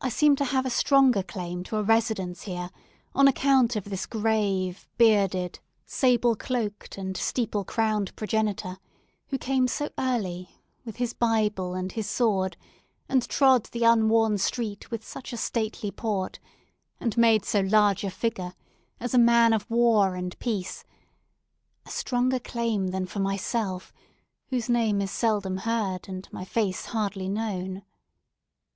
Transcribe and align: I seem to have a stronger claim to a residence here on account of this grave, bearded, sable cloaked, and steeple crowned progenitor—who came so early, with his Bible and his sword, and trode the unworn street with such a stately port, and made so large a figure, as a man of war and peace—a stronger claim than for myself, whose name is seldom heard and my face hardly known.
I 0.00 0.10
seem 0.10 0.36
to 0.36 0.44
have 0.44 0.64
a 0.64 0.70
stronger 0.70 1.24
claim 1.24 1.64
to 1.64 1.76
a 1.76 1.82
residence 1.82 2.42
here 2.42 2.70
on 3.16 3.26
account 3.26 3.74
of 3.74 3.86
this 3.90 4.06
grave, 4.06 4.86
bearded, 4.96 5.58
sable 5.84 6.36
cloaked, 6.36 6.96
and 6.96 7.16
steeple 7.16 7.64
crowned 7.64 8.14
progenitor—who 8.14 9.38
came 9.38 9.66
so 9.66 9.90
early, 9.98 10.62
with 10.84 10.98
his 10.98 11.14
Bible 11.14 11.74
and 11.74 11.90
his 11.90 12.08
sword, 12.08 12.56
and 13.08 13.28
trode 13.28 13.64
the 13.64 13.82
unworn 13.82 14.38
street 14.38 14.88
with 14.92 15.04
such 15.04 15.32
a 15.32 15.36
stately 15.36 15.90
port, 15.90 16.38
and 17.00 17.16
made 17.16 17.44
so 17.44 17.58
large 17.62 18.04
a 18.04 18.10
figure, 18.10 18.54
as 19.00 19.14
a 19.14 19.18
man 19.18 19.52
of 19.52 19.68
war 19.68 20.14
and 20.14 20.38
peace—a 20.38 21.90
stronger 21.90 22.38
claim 22.38 22.86
than 22.92 23.04
for 23.04 23.18
myself, 23.18 23.92
whose 24.50 24.68
name 24.68 25.00
is 25.00 25.10
seldom 25.10 25.56
heard 25.56 26.08
and 26.08 26.32
my 26.32 26.44
face 26.44 26.84
hardly 26.84 27.28
known. 27.28 27.82